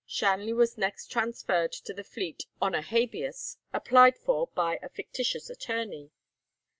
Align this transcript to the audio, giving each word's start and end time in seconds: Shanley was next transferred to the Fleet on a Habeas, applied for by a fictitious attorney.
Shanley 0.07 0.51
was 0.51 0.79
next 0.79 1.11
transferred 1.11 1.71
to 1.73 1.93
the 1.93 2.03
Fleet 2.03 2.47
on 2.59 2.73
a 2.73 2.81
Habeas, 2.81 3.57
applied 3.71 4.17
for 4.17 4.47
by 4.55 4.79
a 4.81 4.89
fictitious 4.89 5.47
attorney. 5.47 6.09